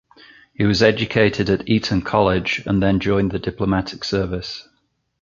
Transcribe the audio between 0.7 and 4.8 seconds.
educated at Eton College and then joined the Diplomatic Service.